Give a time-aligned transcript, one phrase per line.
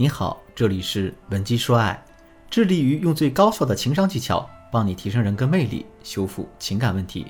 [0.00, 2.02] 你好，这里是文姬说爱，
[2.48, 7.26] 致力于用最高效的情商技巧帮你提升人格魅力，修复情感问题。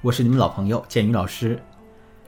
[0.00, 1.60] 我是你们老朋友建宇老师。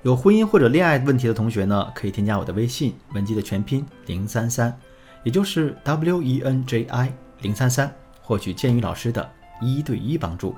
[0.02, 4.78] 有婚姻或者恋爱问题的同学呢，可以添加我的微信文姬的全拼零三三，
[5.24, 7.10] 也就是 W E N J I
[7.40, 7.90] 零三三，
[8.20, 9.26] 获取建宇老师的
[9.62, 10.54] 一对一帮助。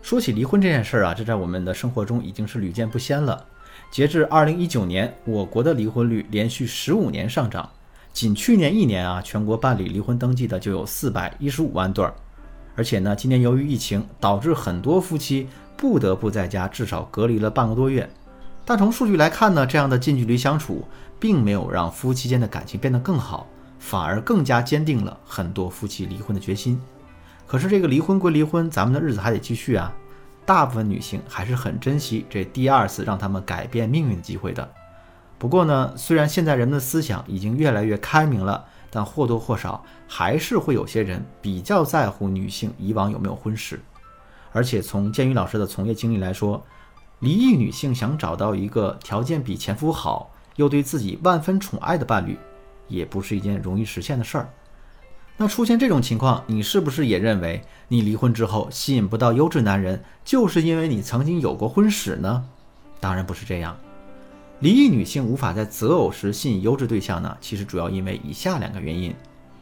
[0.00, 3.44] 说起离婚这件事儿啊，这在我们的生活中已经是屡见不鲜了。
[3.90, 7.70] 截至二零一九年，我国的离婚率连续十五年上涨。
[8.12, 12.12] 仅去年一年啊，全国办理离婚登记的就有四百一十五万对儿，
[12.74, 18.08] 而且呢，今年由于疫情，导致很多夫妻不得不在家至少隔离了半个多月。
[18.64, 20.86] 但从数据来看呢，这样的近距离相处
[21.20, 23.46] 并没有让夫妻间的感情变得更好，
[23.78, 26.80] 反而更加坚定了很多夫妻离婚的决心。
[27.46, 29.90] 可是这个离婚归离婚，咱们的日子还得继续啊。
[30.44, 34.68] 大部分女性还是很珍惜这第二次让他们改变命运的机会的。
[35.38, 43.80] 不过呢，虽然现在人们的思想已经越来越开明了，但或多或少还是会有些人比较在乎女性以往有没有婚史。
[44.50, 46.64] 而且从建宇老师的从业经历来说，
[47.20, 52.36] 离异女性想找到一个条件比前夫好，又对自己万分宠爱的伴侣，
[52.88, 54.48] 也不是一件容易实现的事儿。
[55.36, 62.44] 那出现这种情况，你是不是也认为你离婚之后吸引不到优质男人，就是因为你曾经有过婚史呢？
[62.98, 63.76] 当然不是这样。
[64.60, 69.14] 离异女性无法在择偶时吸引优质对象呢，其实主要因为以下两个原因：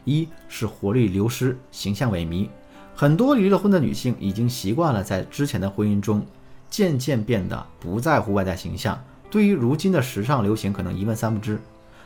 [0.06, 2.48] 一是活力流失，形象萎靡。
[2.94, 6.24] 很多离了婚的女性已经习惯了在之前的婚姻中，
[6.70, 8.98] 渐渐变得不在乎外在形象，
[9.30, 11.60] 对于如今的时尚流行可能一问三不知。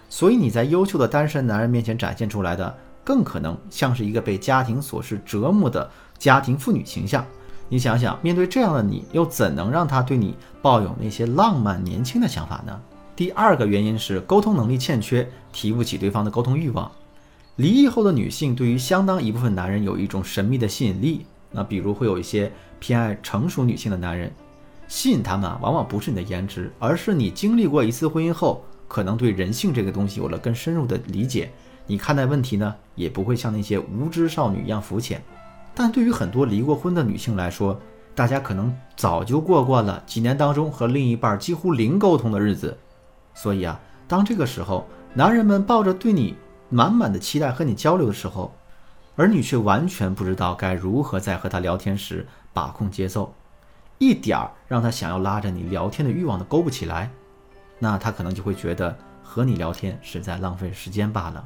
[0.09, 7.25] 所以你在优秀的单身男人面前展现出来的，更可能像是一个被家庭琐事折磨的家庭妇女形象。
[7.73, 12.81] 你想想，面对这样的你，又怎能让他对你抱有那些浪漫年轻的想法呢？
[13.15, 16.91] 第二个原因是沟通能力欠缺，提不起对方的沟通欲望。
[17.55, 22.51] 离异后的女性对于相当一部分男人有一种神秘的吸引力，那比如会有一些
[22.81, 24.33] 偏爱成熟女性的男人，
[24.89, 31.53] 吸引他们啊，往往不是你的颜值，而是你经历过一次婚姻后，可能对人性这个东西有了更深入的理解，
[31.87, 35.23] 你看待问题呢，也不会像那些无知少女一样肤浅。
[35.83, 37.81] 但对于很多离过婚的女性来说，
[38.15, 42.77] 大家可能早就过惯了几年当中和另一半几乎零沟通的日子，
[43.33, 46.37] 所以啊，当这个时候男人们抱着对你
[46.69, 48.55] 满满的期待和你交流的时候，
[49.17, 53.33] 而你却完全不知道该如何在和他聊天时把控节奏，
[53.97, 57.11] 一点儿让他想要拉着你聊天的欲望都勾不起来，
[57.79, 61.43] 那他可能就会觉得和你聊天是在浪费时间罢了。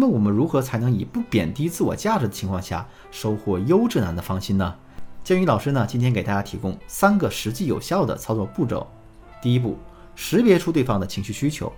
[0.00, 4.72] 那么我们如何才能以不贬低自我价值的情况下收获优质男的芳心呢？
[5.24, 8.86] 建宇老师呢，今天给大家提供三个实际有效的操作步骤。
[9.42, 9.76] 第一步，
[10.14, 11.72] 识别出对方的情绪需求。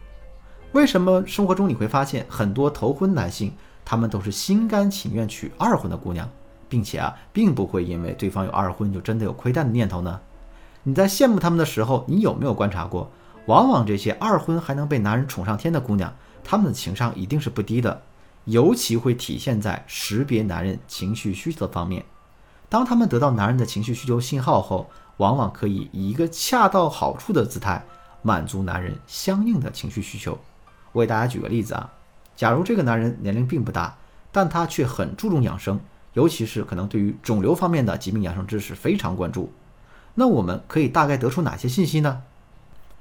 [0.73, 3.55] 为什么生活中你会发现很多头婚男性，
[3.87, 6.29] 他们都是心甘情愿娶二婚的姑娘，
[6.69, 10.21] 并且啊，并不会因为对方有二婚就真的有亏待的念头呢？
[10.83, 13.11] 你在羡慕他们的时候，你有没有观察过，
[13.47, 16.15] 往往这些二婚还能被男人宠上天的姑娘？
[16.43, 18.01] 他们的情商一定是不低的，
[18.51, 22.05] 尤其会体现在识别男人情绪需求的方面。
[22.69, 27.85] 当他们得到男人的情绪需求信号后，往往可以以一个恰到好处的姿态
[28.23, 30.39] 满足男人相应的情绪需求。
[30.93, 31.91] 我给大家举个例子啊，
[32.35, 33.97] 假如这个男人年龄并不大，
[34.33, 35.79] 但他却很注重养生，
[36.15, 39.53] 尤其是可能对于肿瘤方面的疾病养生知识非常关注，
[40.15, 42.23] 那我们可以大概得出哪些信息呢？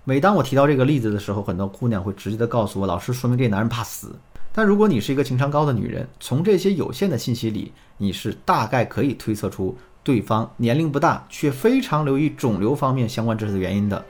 [0.04, 4.16] 每当我提到这个例子的时候，很多姑娘会直接的告诉我：“老师，说明这男人怕死。”
[4.52, 14.04] 但如果你是一个情商高的女人，从这些有限的信息里，你是大概可以推测出对方年龄不大，却非常留意肿瘤方面相关知识的原因的。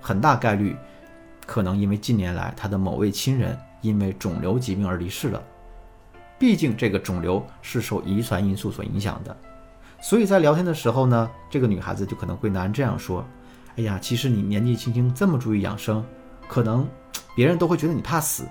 [0.00, 0.76] 很大概率，
[1.46, 5.42] 可能因为近年来他的某位亲人因为肿瘤疾病而离世了。
[6.38, 9.36] 毕竟这个肿瘤是受遗传因素所影响的，
[10.00, 13.24] 所以在聊天的时候呢，这个女孩子就可能会男人这样说。
[13.76, 16.04] 哎呀，其实你年纪轻轻这么注意养生，
[16.48, 16.86] 可能
[17.34, 18.44] 别人都会觉得你怕死，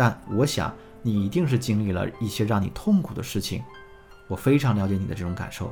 [0.00, 3.62] 但我想你一定是经历了一些让你痛苦的事情，
[4.28, 5.70] 我非常了解你的这种感受。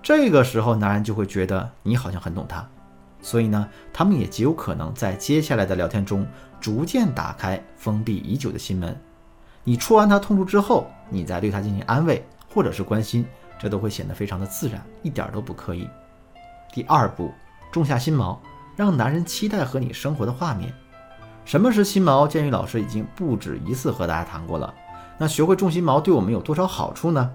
[0.00, 2.64] 这个时候，男人就会觉得你好像很懂他，
[3.20, 6.24] 所以呢，他们也极有可能在接下来的聊天中
[6.60, 8.96] 逐渐打开封闭已久的心门。
[9.64, 13.26] 你戳完他痛处之后，你再对他进行安慰或者是关心，
[13.58, 15.90] 这都会显得非常的自然，一点都不刻意。
[16.72, 17.32] 第二步。
[17.70, 18.38] 种下心锚，
[18.76, 20.72] 让男人期待和你生活的画面。
[21.48, 22.28] 什么是心锚？
[22.28, 24.74] 建宇老师已经不止一次和大家谈过了。
[25.16, 27.32] 那学会种心锚对我们有多少好处呢？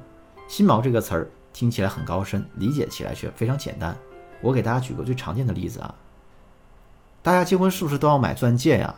[0.48, 3.98] 心锚这个词儿听起来很高深，理解起来却非常简单。
[4.39, 5.95] 我给大家举个最常见的例子啊，
[7.24, 8.94] 大家结婚是不是都要买钻戒呀？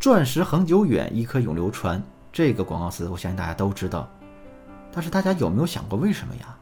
[0.00, 2.02] 钻石恒久远，一颗永流传。
[2.32, 4.08] 这个广告词，我相信大家都知道。
[4.92, 6.58] 但是大家有没有想过为什么呀？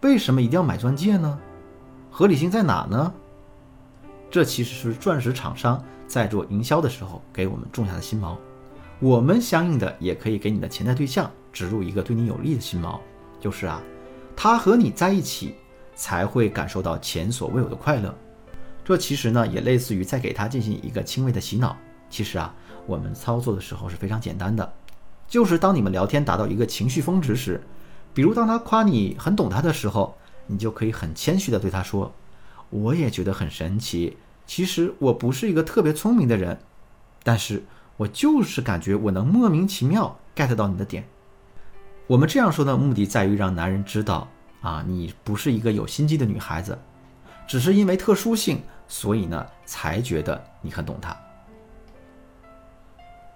[0.00, 1.38] 为什么一定要买钻戒呢？
[2.10, 3.14] 合理性在哪呢？
[4.32, 8.34] 这其实是钻石厂商在做营销的时候给我们种下的心锚。
[8.98, 12.98] 我们相应的也可以给你的潜在对象植入一个对你有利的心锚，
[13.38, 13.82] 就是啊，
[14.34, 15.54] 他和你在一起
[15.94, 18.14] 才会感受到前所未有的快乐。
[18.82, 21.76] 这其实呢，也类似于在给他进行一个轻微的洗脑。
[22.08, 22.54] 其实啊，
[22.86, 24.72] 我们操作的时候是非常简单的，
[25.28, 27.62] 就是当你们聊天达到一个情绪峰值时，
[28.14, 32.10] 比如当他夸你很懂他的时候，你就可以很谦虚的对他说
[32.70, 34.16] ：“我也觉得很神奇。
[34.46, 36.58] 其实我不是一个特别聪明的人，
[37.22, 37.64] 但是
[37.96, 41.04] 我就是感觉我能莫名其妙 get 到你的点。”
[42.08, 44.28] 我们这样说的目的在于让男人知道
[44.60, 46.78] 啊，你不是一个有心机的女孩子。
[47.46, 51.16] 只是因为特殊性，所以呢，才觉得你很懂他。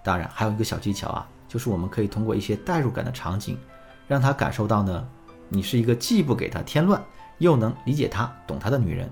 [0.03, 3.59] 当然，还有一个小技巧啊，就是我们可以通过一些代入感的场景，
[4.07, 5.09] 让他感受到呢，
[5.49, 7.03] 你是一个既不给他添乱，
[7.39, 9.11] 又能理解他、懂他的女人。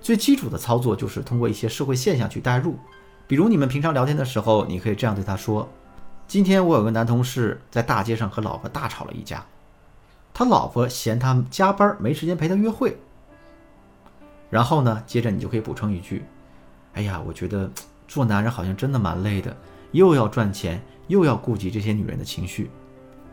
[0.00, 2.78] 最基础的操作就是通过一些社会现象去代入，
[3.26, 5.68] 比如你们平常聊天的时候，你可以这样对他说
[6.26, 9.44] ：“今天我有个男同事在大街上和老婆大吵了一架，
[10.32, 12.96] 他老婆嫌他加班没时间陪他约会。”
[14.50, 16.24] 然后呢，接着你就可以补充一句
[16.94, 17.70] ：“哎呀，我觉得
[18.06, 19.54] 做男人好像真的蛮累的，
[19.92, 22.70] 又要赚钱，又要顾及这些女人的情绪。”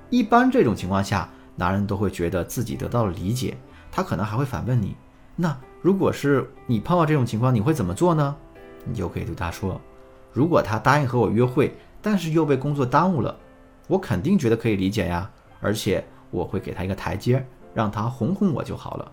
[0.09, 3.57] 一般这种情况下，男人都会觉得自己得到了理解，
[3.91, 4.95] 他可能还会反问你
[5.37, 8.35] ：“那如果是你碰到这种情况，你会怎么做呢？”
[8.85, 9.79] 你就可以对他说
[10.33, 13.37] ：“如果他答应和我约会，但是又被工作耽误了，
[13.87, 15.29] 我肯定觉得可以理解呀，
[15.61, 19.11] 而且我会给他一个台阶，让他哄哄我就好了。”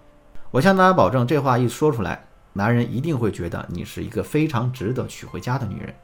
[0.51, 2.25] 我向大家保证，这话一说出来，
[2.55, 5.95] 男人一定会觉得你是一个非常值得娶回家的女人。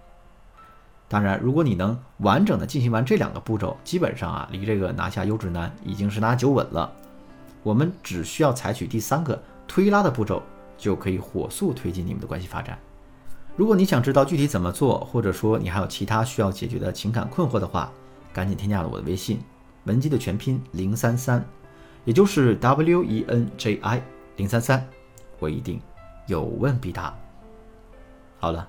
[1.09, 6.93] 当然，如果你能完整的进行完这两个步骤，基本上啊，离这个拿下优质男已经是拿九稳了。
[7.63, 10.43] 我们只需要采取第三个推拉的步骤，
[10.79, 12.79] 就可以火速推进你们的关系发展。
[13.57, 17.93] 如果你想知道具体怎么做，或者说你还有其他需要解决的情感困惑的话，
[18.33, 19.41] 赶紧添加了我的微信，
[19.85, 21.45] 文姬的全拼零三三，
[22.05, 24.01] 也就是 W E N J I。
[24.37, 24.89] 零三三，
[25.41, 25.81] 我一定
[26.29, 27.13] 有问必答。
[28.39, 28.69] 好了，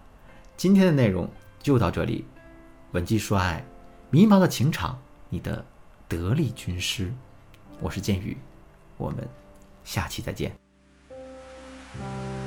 [0.57, 1.29] 今天的内容
[1.61, 2.25] 就到这里。
[2.93, 3.63] 文姬说爱，
[4.09, 5.63] 迷茫的情场，你的
[6.07, 7.13] 得力军师。
[7.79, 8.35] 我是剑宇，
[8.97, 9.17] 我们
[9.83, 10.68] 下期再见。
[11.97, 12.38] Thank you.